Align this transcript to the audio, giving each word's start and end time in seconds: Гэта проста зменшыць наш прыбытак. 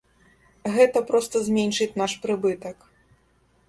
Гэта 0.77 1.03
проста 1.11 1.43
зменшыць 1.51 1.91
наш 2.05 2.19
прыбытак. 2.27 2.77